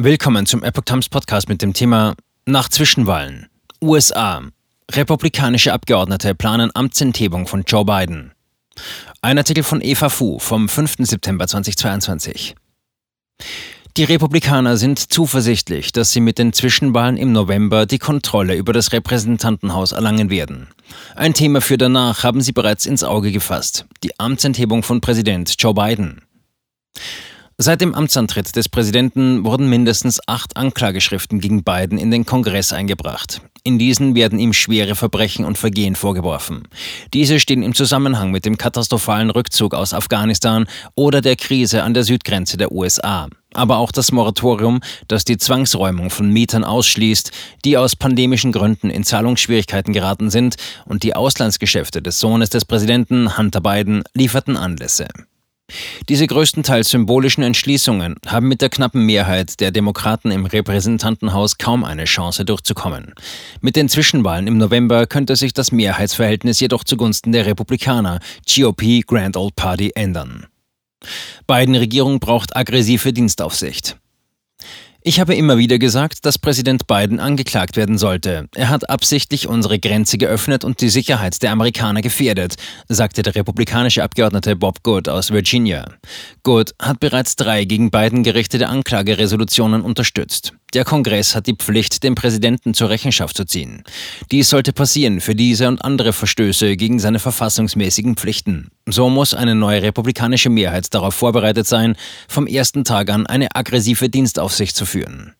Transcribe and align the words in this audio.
Willkommen 0.00 0.46
zum 0.46 0.62
Epoch 0.62 0.84
Times 0.84 1.08
Podcast 1.08 1.48
mit 1.48 1.60
dem 1.60 1.72
Thema 1.72 2.14
Nach 2.46 2.68
Zwischenwahlen. 2.68 3.48
USA. 3.82 4.42
Republikanische 4.92 5.72
Abgeordnete 5.72 6.36
planen 6.36 6.70
Amtsenthebung 6.72 7.48
von 7.48 7.64
Joe 7.66 7.84
Biden. 7.84 8.30
Ein 9.22 9.38
Artikel 9.38 9.64
von 9.64 9.80
Eva 9.80 10.08
Fu 10.08 10.38
vom 10.38 10.68
5. 10.68 10.98
September 11.00 11.48
2022. 11.48 12.54
Die 13.96 14.04
Republikaner 14.04 14.76
sind 14.76 15.00
zuversichtlich, 15.00 15.90
dass 15.90 16.12
sie 16.12 16.20
mit 16.20 16.38
den 16.38 16.52
Zwischenwahlen 16.52 17.16
im 17.16 17.32
November 17.32 17.84
die 17.84 17.98
Kontrolle 17.98 18.54
über 18.54 18.72
das 18.72 18.92
Repräsentantenhaus 18.92 19.90
erlangen 19.90 20.30
werden. 20.30 20.68
Ein 21.16 21.34
Thema 21.34 21.60
für 21.60 21.76
danach 21.76 22.22
haben 22.22 22.40
sie 22.40 22.52
bereits 22.52 22.86
ins 22.86 23.02
Auge 23.02 23.32
gefasst, 23.32 23.84
die 24.04 24.16
Amtsenthebung 24.20 24.84
von 24.84 25.00
Präsident 25.00 25.56
Joe 25.58 25.74
Biden. 25.74 26.22
Seit 27.60 27.80
dem 27.80 27.92
Amtsantritt 27.92 28.54
des 28.54 28.68
Präsidenten 28.68 29.44
wurden 29.44 29.68
mindestens 29.68 30.20
acht 30.28 30.56
Anklageschriften 30.56 31.40
gegen 31.40 31.64
Biden 31.64 31.98
in 31.98 32.12
den 32.12 32.24
Kongress 32.24 32.72
eingebracht. 32.72 33.40
In 33.64 33.80
diesen 33.80 34.14
werden 34.14 34.38
ihm 34.38 34.52
schwere 34.52 34.94
Verbrechen 34.94 35.44
und 35.44 35.58
Vergehen 35.58 35.96
vorgeworfen. 35.96 36.68
Diese 37.12 37.40
stehen 37.40 37.64
im 37.64 37.74
Zusammenhang 37.74 38.30
mit 38.30 38.44
dem 38.44 38.58
katastrophalen 38.58 39.30
Rückzug 39.30 39.74
aus 39.74 39.92
Afghanistan 39.92 40.68
oder 40.94 41.20
der 41.20 41.34
Krise 41.34 41.82
an 41.82 41.94
der 41.94 42.04
Südgrenze 42.04 42.58
der 42.58 42.70
USA. 42.70 43.28
Aber 43.54 43.78
auch 43.78 43.90
das 43.90 44.12
Moratorium, 44.12 44.78
das 45.08 45.24
die 45.24 45.36
Zwangsräumung 45.36 46.10
von 46.10 46.32
Mietern 46.32 46.62
ausschließt, 46.62 47.32
die 47.64 47.76
aus 47.76 47.96
pandemischen 47.96 48.52
Gründen 48.52 48.88
in 48.88 49.02
Zahlungsschwierigkeiten 49.02 49.92
geraten 49.92 50.30
sind, 50.30 50.54
und 50.84 51.02
die 51.02 51.16
Auslandsgeschäfte 51.16 52.02
des 52.02 52.20
Sohnes 52.20 52.50
des 52.50 52.64
Präsidenten 52.64 53.36
Hunter 53.36 53.60
Biden 53.60 54.04
lieferten 54.14 54.56
Anlässe. 54.56 55.08
Diese 56.08 56.26
größtenteils 56.26 56.88
symbolischen 56.88 57.42
Entschließungen 57.42 58.16
haben 58.26 58.48
mit 58.48 58.62
der 58.62 58.70
knappen 58.70 59.04
Mehrheit 59.04 59.60
der 59.60 59.70
Demokraten 59.70 60.30
im 60.30 60.46
Repräsentantenhaus 60.46 61.58
kaum 61.58 61.84
eine 61.84 62.04
Chance 62.04 62.44
durchzukommen. 62.44 63.14
Mit 63.60 63.76
den 63.76 63.88
Zwischenwahlen 63.88 64.46
im 64.46 64.56
November 64.56 65.06
könnte 65.06 65.36
sich 65.36 65.52
das 65.52 65.70
Mehrheitsverhältnis 65.70 66.60
jedoch 66.60 66.84
zugunsten 66.84 67.32
der 67.32 67.46
Republikaner 67.46 68.20
GOP 68.46 69.06
Grand 69.06 69.36
Old 69.36 69.56
Party 69.56 69.92
ändern. 69.94 70.46
Biden-Regierung 71.46 72.20
braucht 72.20 72.56
aggressive 72.56 73.12
Dienstaufsicht. 73.12 73.96
Ich 75.02 75.20
habe 75.20 75.36
immer 75.36 75.58
wieder 75.58 75.78
gesagt, 75.78 76.26
dass 76.26 76.40
Präsident 76.40 76.88
Biden 76.88 77.20
angeklagt 77.20 77.76
werden 77.76 77.98
sollte. 77.98 78.48
Er 78.56 78.68
hat 78.68 78.90
absichtlich 78.90 79.46
unsere 79.46 79.78
Grenze 79.78 80.18
geöffnet 80.18 80.64
und 80.64 80.80
die 80.80 80.88
Sicherheit 80.88 81.40
der 81.40 81.52
Amerikaner 81.52 82.02
gefährdet, 82.02 82.56
sagte 82.88 83.22
der 83.22 83.36
republikanische 83.36 84.02
Abgeordnete 84.02 84.56
Bob 84.56 84.82
Good 84.82 85.08
aus 85.08 85.30
Virginia. 85.30 85.84
Good 86.42 86.74
hat 86.82 86.98
bereits 86.98 87.36
drei 87.36 87.64
gegen 87.64 87.92
Biden 87.92 88.24
gerichtete 88.24 88.68
Anklageresolutionen 88.68 89.82
unterstützt. 89.82 90.54
Der 90.74 90.84
Kongress 90.84 91.34
hat 91.34 91.46
die 91.46 91.56
Pflicht, 91.56 92.02
den 92.02 92.14
Präsidenten 92.14 92.74
zur 92.74 92.90
Rechenschaft 92.90 93.36
zu 93.36 93.46
ziehen. 93.46 93.84
Dies 94.30 94.50
sollte 94.50 94.74
passieren 94.74 95.20
für 95.20 95.34
diese 95.34 95.66
und 95.66 95.82
andere 95.82 96.12
Verstöße 96.12 96.76
gegen 96.76 96.98
seine 96.98 97.18
verfassungsmäßigen 97.18 98.16
Pflichten. 98.16 98.68
So 98.86 99.08
muss 99.08 99.32
eine 99.32 99.54
neue 99.54 99.82
republikanische 99.82 100.50
Mehrheit 100.50 100.92
darauf 100.92 101.14
vorbereitet 101.14 101.66
sein, 101.66 101.96
vom 102.28 102.46
ersten 102.46 102.84
Tag 102.84 103.08
an 103.08 103.26
eine 103.26 103.48
aggressive 103.54 104.10
Dienstaufsicht 104.10 104.76
zu 104.76 104.84
führen. 104.84 105.32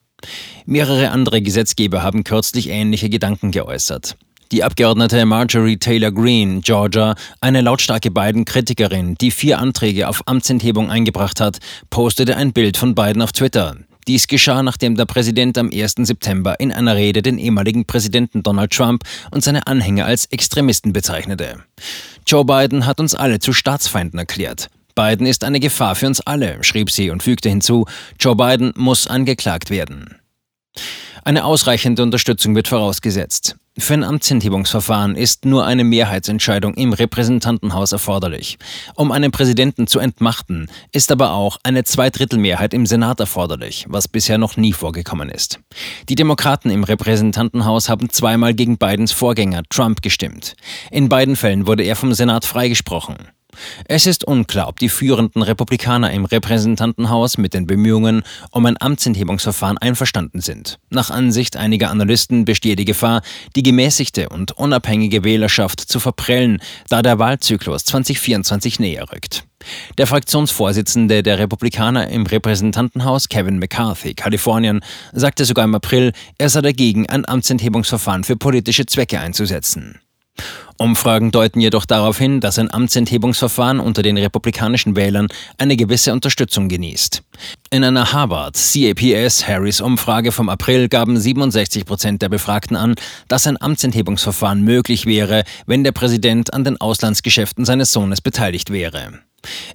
Mehrere 0.64 1.10
andere 1.10 1.42
Gesetzgeber 1.42 2.02
haben 2.02 2.24
kürzlich 2.24 2.68
ähnliche 2.70 3.10
Gedanken 3.10 3.50
geäußert. 3.50 4.16
Die 4.50 4.64
Abgeordnete 4.64 5.26
Marjorie 5.26 5.76
Taylor 5.76 6.10
Greene, 6.10 6.62
Georgia, 6.62 7.14
eine 7.42 7.60
lautstarke 7.60 8.10
Biden-Kritikerin, 8.10 9.14
die 9.16 9.30
vier 9.30 9.58
Anträge 9.58 10.08
auf 10.08 10.26
Amtsenthebung 10.26 10.90
eingebracht 10.90 11.38
hat, 11.38 11.58
postete 11.90 12.34
ein 12.34 12.54
Bild 12.54 12.78
von 12.78 12.94
Biden 12.94 13.20
auf 13.20 13.32
Twitter. 13.32 13.76
Dies 14.08 14.26
geschah, 14.26 14.62
nachdem 14.62 14.94
der 14.96 15.04
Präsident 15.04 15.58
am 15.58 15.70
1. 15.70 15.96
September 15.98 16.58
in 16.60 16.72
einer 16.72 16.96
Rede 16.96 17.20
den 17.20 17.36
ehemaligen 17.36 17.84
Präsidenten 17.84 18.42
Donald 18.42 18.72
Trump 18.72 19.04
und 19.30 19.44
seine 19.44 19.66
Anhänger 19.66 20.06
als 20.06 20.24
Extremisten 20.24 20.94
bezeichnete. 20.94 21.62
Joe 22.26 22.42
Biden 22.42 22.86
hat 22.86 23.00
uns 23.00 23.14
alle 23.14 23.38
zu 23.38 23.52
Staatsfeinden 23.52 24.18
erklärt. 24.18 24.70
Biden 24.94 25.26
ist 25.26 25.44
eine 25.44 25.60
Gefahr 25.60 25.94
für 25.94 26.06
uns 26.06 26.22
alle, 26.22 26.64
schrieb 26.64 26.91
sie 26.91 27.10
und 27.10 27.22
fügte 27.22 27.50
hinzu, 27.50 27.84
Joe 28.18 28.34
Biden 28.34 28.72
muss 28.76 29.06
angeklagt 29.06 29.68
werden. 29.68 30.16
Eine 31.22 31.44
ausreichende 31.44 32.02
Unterstützung 32.02 32.54
wird 32.54 32.66
vorausgesetzt. 32.66 33.56
Für 33.81 33.94
ein 33.94 34.03
Amtsenthebungsverfahren 34.03 35.15
ist 35.15 35.44
nur 35.44 35.65
eine 35.65 35.84
Mehrheitsentscheidung 35.84 36.75
im 36.75 36.93
Repräsentantenhaus 36.93 37.93
erforderlich. 37.93 38.59
Um 38.97 39.12
einen 39.12 39.31
Präsidenten 39.31 39.87
zu 39.87 40.00
entmachten, 40.00 40.69
ist 40.91 41.12
aber 41.12 41.33
auch 41.33 41.59
eine 41.62 41.84
Zweidrittelmehrheit 41.84 42.75
im 42.75 42.87
Senat 42.87 43.21
erforderlich, 43.21 43.87
was 43.89 44.09
bisher 44.09 44.37
noch 44.37 44.56
nie 44.56 44.72
vorgekommen 44.72 45.31
ist. 45.31 45.61
Die 46.09 46.16
Demokraten 46.16 46.71
im 46.71 46.83
Repräsentantenhaus 46.83 47.89
haben 47.89 48.11
zweimal 48.11 48.53
gegen 48.53 48.78
Bidens 48.78 49.12
Vorgänger 49.12 49.62
Trump 49.71 50.03
gestimmt. 50.03 50.55
In 50.91 51.09
beiden 51.09 51.37
Fällen 51.37 51.69
wurde 51.69 51.84
er 51.84 51.95
vom 51.95 52.12
Senat 52.12 52.45
freigesprochen. 52.45 53.16
Es 53.86 54.06
ist 54.06 54.24
unklar, 54.24 54.69
ob 54.69 54.78
die 54.78 54.88
führenden 54.88 55.42
Republikaner 55.42 56.12
im 56.12 56.24
Repräsentantenhaus 56.24 57.38
mit 57.38 57.54
den 57.54 57.66
Bemühungen 57.66 58.22
um 58.50 58.66
ein 58.66 58.80
Amtsenthebungsverfahren 58.80 59.78
einverstanden 59.78 60.41
sind. 60.41 60.78
Nach 60.91 61.10
Ansicht 61.10 61.56
einiger 61.56 61.91
Analysten 61.91 62.44
bestehe 62.44 62.76
die 62.76 62.84
Gefahr, 62.84 63.22
die 63.56 63.62
gemäßigte 63.62 64.28
und 64.28 64.52
unabhängige 64.52 65.24
Wählerschaft 65.24 65.80
zu 65.80 66.00
verprellen, 66.00 66.60
da 66.88 67.02
der 67.02 67.18
Wahlzyklus 67.18 67.84
2024 67.84 68.80
näher 68.80 69.10
rückt. 69.12 69.44
Der 69.98 70.06
Fraktionsvorsitzende 70.06 71.22
der 71.22 71.38
Republikaner 71.38 72.08
im 72.08 72.26
Repräsentantenhaus, 72.26 73.28
Kevin 73.28 73.58
McCarthy, 73.58 74.14
Kalifornien, 74.14 74.80
sagte 75.12 75.44
sogar 75.44 75.64
im 75.64 75.74
April, 75.74 76.12
er 76.38 76.48
sei 76.48 76.60
dagegen, 76.60 77.08
ein 77.08 77.28
Amtsenthebungsverfahren 77.28 78.24
für 78.24 78.36
politische 78.36 78.86
Zwecke 78.86 79.20
einzusetzen. 79.20 80.00
Umfragen 80.81 81.32
deuten 81.32 81.60
jedoch 81.60 81.84
darauf 81.84 82.19
hin, 82.19 82.41
dass 82.41 82.59
ein 82.59 82.72
Amtsenthebungsverfahren 82.72 83.81
unter 83.81 84.03
den 84.03 84.16
republikanischen 84.16 84.94
Wählern 84.94 85.26
eine 85.59 85.76
gewisse 85.76 86.12
Unterstützung 86.12 86.69
genießt. 86.69 87.22
In 87.71 87.82
einer 87.82 88.12
Harvard 88.12 88.54
CAPS 88.54 89.48
Harris 89.48 89.81
Umfrage 89.81 90.31
vom 90.31 90.48
April 90.48 90.88
gaben 90.88 91.19
67 91.19 91.84
Prozent 91.84 92.22
der 92.22 92.28
Befragten 92.28 92.77
an, 92.77 92.94
dass 93.27 93.47
ein 93.47 93.60
Amtsenthebungsverfahren 93.60 94.62
möglich 94.62 95.04
wäre, 95.04 95.43
wenn 95.66 95.82
der 95.82 95.93
Präsident 95.93 96.54
an 96.54 96.62
den 96.62 96.81
Auslandsgeschäften 96.81 97.65
seines 97.65 97.93
Sohnes 97.93 98.21
beteiligt 98.21 98.71
wäre. 98.71 99.21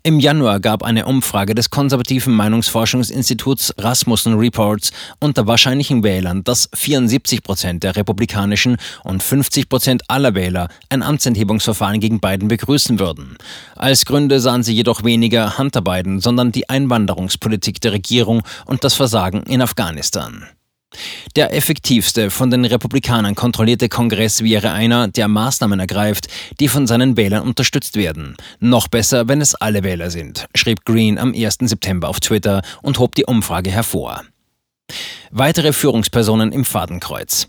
Im 0.04 0.20
Januar 0.20 0.60
gab 0.60 0.84
eine 0.84 1.06
Umfrage 1.06 1.56
des 1.56 1.70
konservativen 1.70 2.34
Meinungsforschungsinstituts 2.34 3.74
Rasmussen 3.78 4.36
Reports 4.36 4.92
unter 5.20 5.48
wahrscheinlichen 5.48 6.04
Wählern, 6.04 6.44
dass 6.44 6.70
74 6.74 7.44
Prozent 7.44 7.84
der 7.84 7.96
republikanischen 7.96 8.78
und 9.04 9.24
50 9.24 9.70
Prozent 9.70 10.04
aller 10.08 10.36
Wähler 10.36 10.68
ein 10.90 11.04
Amtsenthebungsverfahren 11.04 12.00
gegen 12.00 12.20
Biden 12.20 12.48
begrüßen 12.48 13.00
würden. 13.00 13.38
Als 13.76 14.06
Gründe 14.06 14.40
sahen 14.40 14.64
sie 14.64 14.74
jedoch 14.74 15.04
weniger 15.04 15.58
Hunter 15.58 15.82
Biden, 15.82 16.20
sondern 16.20 16.52
die 16.52 16.70
Einwanderungspolitik 16.70 17.82
der 17.82 17.94
Regierung 17.94 18.44
und 18.66 18.84
das 18.84 18.96
Versagen 18.96 19.44
in 19.44 19.62
Afghanistan. 19.62 20.48
Der 21.36 21.54
effektivste 21.54 22.30
von 22.30 22.52
den 22.52 22.66
Republikanern 22.66 23.36
kontrollierte 23.36 23.90
Kongress 23.90 24.44
wäre 24.44 24.72
einer, 24.72 25.08
der 25.08 25.28
Maßnahmen 25.28 25.80
ergreift, 25.80 26.28
die 26.60 26.68
von 26.68 26.88
seinen 26.88 27.18
Wählern 27.18 27.44
unterstützt 27.44 27.96
werden. 27.96 28.36
Noch 28.60 28.88
besser, 28.88 29.28
wenn 29.28 29.42
es 29.42 29.56
alle 29.56 29.84
Wähler 29.84 30.10
sind, 30.12 30.48
schrieb 30.56 30.86
Green 30.86 31.18
am 31.18 31.34
1. 31.34 31.58
September 31.62 32.10
auf 32.10 32.20
Twitter 32.20 32.62
und 32.82 33.00
hob 33.00 33.16
die 33.16 33.26
Umfrage 33.26 33.72
hervor. 33.72 34.24
Weitere 35.32 35.74
Führungspersonen 35.74 36.52
im 36.52 36.66
Fadenkreuz. 36.66 37.48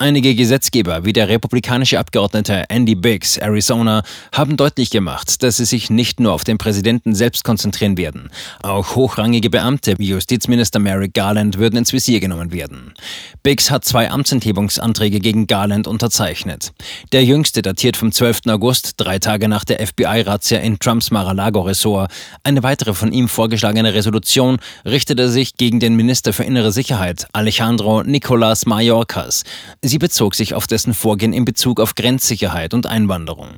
Einige 0.00 0.36
Gesetzgeber, 0.36 1.04
wie 1.04 1.12
der 1.12 1.28
republikanische 1.28 1.98
Abgeordnete 1.98 2.66
Andy 2.68 2.94
Biggs, 2.94 3.36
Arizona, 3.36 4.04
haben 4.30 4.56
deutlich 4.56 4.90
gemacht, 4.90 5.42
dass 5.42 5.56
sie 5.56 5.64
sich 5.64 5.90
nicht 5.90 6.20
nur 6.20 6.34
auf 6.34 6.44
den 6.44 6.56
Präsidenten 6.56 7.16
selbst 7.16 7.42
konzentrieren 7.42 7.96
werden. 7.96 8.30
Auch 8.62 8.94
hochrangige 8.94 9.50
Beamte 9.50 9.96
wie 9.98 10.10
Justizminister 10.10 10.78
Merrick 10.78 11.14
Garland 11.14 11.58
würden 11.58 11.78
ins 11.78 11.92
Visier 11.92 12.20
genommen 12.20 12.52
werden. 12.52 12.94
Biggs 13.42 13.72
hat 13.72 13.84
zwei 13.84 14.08
Amtsenthebungsanträge 14.08 15.18
gegen 15.18 15.48
Garland 15.48 15.88
unterzeichnet. 15.88 16.70
Der 17.10 17.24
jüngste 17.24 17.62
datiert 17.62 17.96
vom 17.96 18.12
12. 18.12 18.42
August, 18.50 18.92
drei 18.98 19.18
Tage 19.18 19.48
nach 19.48 19.64
der 19.64 19.84
FBI-Razzia 19.84 20.60
in 20.60 20.78
Trumps 20.78 21.10
Mar-a-Lago-Ressort. 21.10 22.12
Eine 22.44 22.62
weitere 22.62 22.94
von 22.94 23.10
ihm 23.10 23.26
vorgeschlagene 23.26 23.94
Resolution 23.94 24.58
richtete 24.84 25.28
sich 25.28 25.56
gegen 25.56 25.80
den 25.80 25.96
Minister 25.96 26.32
für 26.32 26.44
innere 26.44 26.70
Sicherheit, 26.70 27.26
Alejandro 27.32 28.04
Nicolas 28.04 28.64
Mayorkas. 28.64 29.42
Sie 29.88 29.96
bezog 29.96 30.34
sich 30.34 30.52
auf 30.52 30.66
dessen 30.66 30.92
Vorgehen 30.92 31.32
in 31.32 31.46
Bezug 31.46 31.80
auf 31.80 31.94
Grenzsicherheit 31.94 32.74
und 32.74 32.84
Einwanderung. 32.84 33.48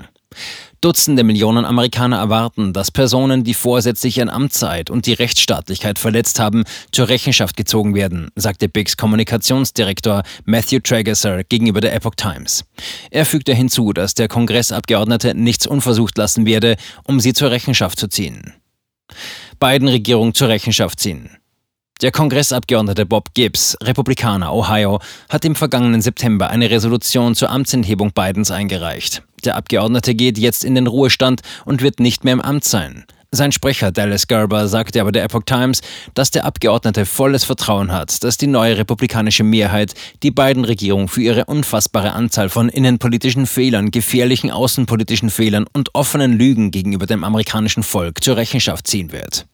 Dutzende 0.81 1.25
Millionen 1.25 1.65
Amerikaner 1.65 2.19
erwarten, 2.19 2.73
dass 2.73 2.93
Personen, 2.93 3.43
die 3.43 3.53
vorsätzlich 3.53 4.19
ihren 4.19 4.29
Amtszeit 4.29 4.91
und 4.91 5.06
die 5.06 5.12
Rechtsstaatlichkeit 5.12 5.99
verletzt 5.99 6.38
haben, 6.38 6.62
zur 6.93 7.09
Rechenschaft 7.09 7.56
gezogen 7.56 7.97
werden, 7.97 8.31
sagte 8.37 8.69
Biggs 8.69 8.97
Kommunikationsdirektor 8.97 10.23
Matthew 10.44 10.79
Tragesser 10.85 11.43
gegenüber 11.43 11.81
der 11.81 11.94
Epoch 11.94 12.15
Times. 12.15 12.65
Er 13.11 13.26
fügte 13.26 13.53
hinzu, 13.53 13.93
dass 13.93 14.15
der 14.15 14.29
Kongressabgeordnete 14.29 15.35
nichts 15.35 15.67
unversucht 15.67 16.17
lassen 16.17 16.47
werde, 16.47 16.76
um 17.03 17.19
sie 17.19 17.33
zur 17.33 17.50
Rechenschaft 17.50 17.99
zu 17.99 18.06
ziehen. 18.06 18.55
Biden-Regierung 19.59 20.33
zur 20.33 20.47
Rechenschaft 20.47 21.00
ziehen. 21.00 21.40
Der 22.02 22.12
Kongressabgeordnete 22.12 23.05
Bob 23.05 23.35
Gibbs, 23.35 23.76
Republikaner 23.82 24.55
Ohio, 24.55 25.00
hat 25.29 25.44
im 25.44 25.55
vergangenen 25.55 26.00
September 26.00 26.49
eine 26.49 26.70
Resolution 26.70 27.35
zur 27.35 27.50
Amtsenthebung 27.50 28.12
Bidens 28.12 28.50
eingereicht. 28.50 29.23
Der 29.44 29.56
Abgeordnete 29.56 30.14
geht 30.14 30.38
jetzt 30.38 30.64
in 30.64 30.75
den 30.75 30.87
Ruhestand 30.87 31.43
und 31.67 31.82
wird 31.82 32.00
nicht 32.00 32.25
mehr 32.25 32.32
im 32.32 32.41
Amt 32.41 32.64
sein. 32.64 33.05
Sein 33.32 33.52
Sprecher 33.52 33.93
Dallas 33.93 34.29
Gerber 34.29 34.67
sagte 34.67 35.02
aber 35.02 35.12
der 35.12 35.25
Epoch 35.25 35.43
Times, 35.44 35.82
dass 36.14 36.31
der 36.31 36.47
Abgeordnete 36.47 37.05
volles 37.05 37.44
Vertrauen 37.44 37.93
hat, 37.93 38.25
dass 38.25 38.38
die 38.38 38.47
neue 38.47 38.79
republikanische 38.79 39.44
Mehrheit 39.44 39.93
die 40.23 40.31
beiden 40.31 40.64
Regierung 40.64 41.06
für 41.06 41.20
ihre 41.20 41.44
unfassbare 41.44 42.14
Anzahl 42.14 42.49
von 42.49 42.70
innenpolitischen 42.70 43.47
Fehlern, 43.47 43.91
gefährlichen 43.91 44.50
außenpolitischen 44.50 45.29
Fehlern 45.29 45.67
und 45.75 45.94
offenen 45.94 46.32
Lügen 46.32 46.70
gegenüber 46.70 47.05
dem 47.05 47.25
amerikanischen 47.25 47.82
Volk 47.82 48.25
zur 48.25 48.38
Rechenschaft 48.38 48.88
ziehen 48.88 49.12
wird. 49.12 49.44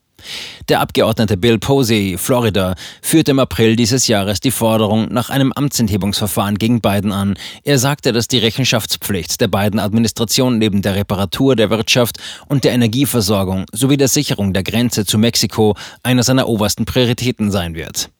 Der 0.68 0.80
Abgeordnete 0.80 1.36
Bill 1.36 1.58
Posey, 1.58 2.16
Florida, 2.18 2.74
führte 3.02 3.30
im 3.30 3.38
April 3.38 3.76
dieses 3.76 4.06
Jahres 4.06 4.40
die 4.40 4.50
Forderung 4.50 5.12
nach 5.12 5.30
einem 5.30 5.52
Amtsenthebungsverfahren 5.52 6.58
gegen 6.58 6.80
Biden 6.80 7.12
an. 7.12 7.34
Er 7.64 7.78
sagte, 7.78 8.12
dass 8.12 8.28
die 8.28 8.38
Rechenschaftspflicht 8.38 9.40
der 9.40 9.48
beiden 9.48 9.80
Administration 9.80 10.58
neben 10.58 10.82
der 10.82 10.96
Reparatur 10.96 11.56
der 11.56 11.70
Wirtschaft 11.70 12.18
und 12.48 12.64
der 12.64 12.72
Energieversorgung 12.72 13.66
sowie 13.72 13.96
der 13.96 14.08
Sicherung 14.08 14.52
der 14.52 14.62
Grenze 14.62 15.04
zu 15.04 15.18
Mexiko 15.18 15.76
einer 16.02 16.22
seiner 16.22 16.48
obersten 16.48 16.84
Prioritäten 16.84 17.50
sein 17.50 17.74
wird. 17.74 18.10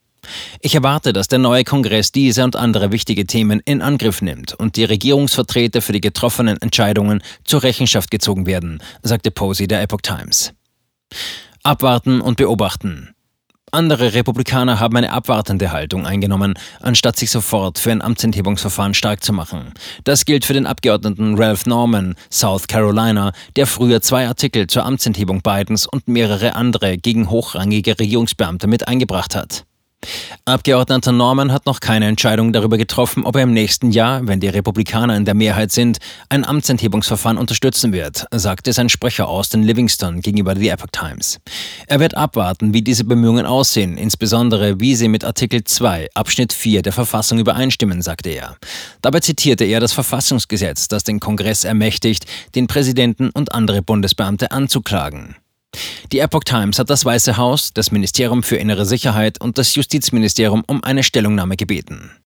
Ich 0.61 0.75
erwarte, 0.75 1.13
dass 1.13 1.29
der 1.29 1.39
neue 1.39 1.65
Kongress 1.65 2.13
diese 2.13 2.45
und 2.45 2.57
andere 2.57 2.93
wichtige 2.93 3.27
Themen 3.27 3.61
in 3.65 3.83
Angriff 3.83 4.23
nimmt 4.23 4.55
und 4.55 4.77
die 4.77 4.85
Regierungsvertreter 4.85 5.83
für 5.83 5.93
die 5.93 6.01
getroffenen 6.01 6.61
Entscheidungen 6.61 7.23
zur 7.45 7.63
Rechenschaft 7.63 8.11
gezogen 8.11 8.47
werden, 8.47 8.83
sagte 9.03 9.31
Posey 9.31 9.67
der 9.67 9.83
Epoch 9.83 10.01
Times. 10.03 10.53
Abwarten 11.67 12.21
und 12.21 12.37
beobachten. 12.37 13.13
Andere 13.73 14.15
Republikaner 14.15 14.79
haben 14.79 14.97
eine 14.97 15.11
abwartende 15.11 15.73
Haltung 15.73 16.07
eingenommen, 16.07 16.55
anstatt 16.81 17.17
sich 17.17 17.33
sofort 17.33 17.81
für 17.81 17.91
ein 17.91 18.03
Amtsenthebungsverfahren 18.03 18.95
stark 18.95 19.25
zu 19.25 19.33
machen. 19.33 19.75
Das 20.05 20.25
gilt 20.25 20.45
für 20.45 20.53
den 20.53 20.65
Abgeordneten 20.65 21.37
Ralph 21.37 21.67
Norman, 21.67 22.15
South 22.31 22.69
Carolina, 22.69 23.33
der 23.57 23.67
früher 23.67 24.01
zwei 24.01 24.29
Artikel 24.29 24.69
zur 24.69 24.87
Amtsenthebung 24.87 25.43
Bidens 25.43 25.89
und 25.89 26.07
mehrere 26.07 26.55
andere 26.55 26.99
gegen 26.99 27.31
hochrangige 27.31 27.99
Regierungsbeamte 27.99 28.69
mit 28.69 28.87
eingebracht 28.87 29.35
hat. 29.35 29.67
Abgeordneter 30.45 31.13
Norman 31.13 31.53
hat 31.53 31.67
noch 31.67 31.81
keine 31.81 32.07
Entscheidung 32.07 32.53
darüber 32.53 32.79
getroffen, 32.79 33.25
ob 33.25 33.37
er 33.37 33.43
im 33.43 33.53
nächsten 33.53 33.91
Jahr, 33.91 34.27
wenn 34.27 34.41
die 34.41 34.49
Republikaner 34.49 35.17
in 35.17 35.25
der 35.25 35.35
Mehrheit 35.35 35.73
sind, 35.73 35.99
ein 36.29 36.45
Amtsenthebungsverfahren 36.45 37.39
unterstützen 37.39 37.93
wird, 37.93 38.27
sagte 38.31 38.73
sein 38.73 38.89
Sprecher 38.89 39.29
Austin 39.29 39.63
Livingston 39.63 40.21
gegenüber 40.21 40.55
The 40.57 40.69
Epoch 40.69 40.89
Times. 40.93 41.39
Er 41.87 42.01
wird 42.01 42.17
abwarten, 42.17 42.75
wie 42.75 42.83
diese 42.83 43.05
Bemühungen 43.05 43.47
aussehen, 43.47 43.97
insbesondere 43.97 44.81
wie 44.81 44.95
sie 44.95 45.09
mit 45.09 45.25
Artikel 45.25 45.65
2 45.65 46.09
Abschnitt 46.15 46.53
4 46.53 46.83
der 46.83 46.93
Verfassung 46.93 47.39
übereinstimmen, 47.39 48.03
sagte 48.03 48.31
er. 48.31 48.57
Dabei 49.03 49.21
zitierte 49.21 49.65
er 49.65 49.81
das 49.81 49.93
Verfassungsgesetz, 49.93 50.89
das 50.89 51.05
den 51.05 51.21
Kongress 51.21 51.65
ermächtigt, 51.65 52.27
den 52.55 52.67
Präsidenten 52.67 53.31
und 53.31 53.53
andere 53.53 53.83
Bundesbeamte 53.83 54.51
anzuklagen. 54.51 55.37
Die 56.13 56.19
Epoch 56.21 56.45
Times 56.45 56.79
hat 56.79 56.91
das 56.91 57.05
Weiße 57.05 57.37
Haus, 57.37 57.73
das 57.73 57.91
Ministerium 57.91 58.43
für 58.43 58.57
innere 58.57 58.87
Sicherheit 58.87 59.41
und 59.41 59.59
das 59.59 59.75
Justizministerium 59.75 60.63
um 60.67 60.83
eine 60.85 61.03
Stellungnahme 61.03 61.57
gebeten. 61.57 62.11